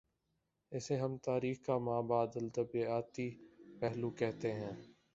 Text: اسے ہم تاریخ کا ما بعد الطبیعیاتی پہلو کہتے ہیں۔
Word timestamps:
اسے 0.71 0.95
ہم 0.97 1.17
تاریخ 1.17 1.57
کا 1.65 1.77
ما 1.77 1.99
بعد 2.01 2.35
الطبیعیاتی 2.35 3.29
پہلو 3.79 4.09
کہتے 4.09 4.53
ہیں۔ 4.53 4.75